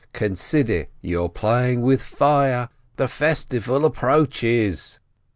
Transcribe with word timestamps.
Consider, 0.13 0.87
you're 1.01 1.29
playing 1.29 1.83
with 1.83 2.01
fire, 2.01 2.69
the 2.95 3.07
festival 3.07 3.85
approaches." 3.85 4.99